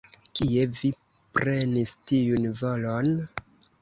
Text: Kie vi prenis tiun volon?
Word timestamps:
Kie 0.37 0.61
vi 0.79 0.91
prenis 1.39 1.93
tiun 2.13 2.49
volon? 2.63 3.13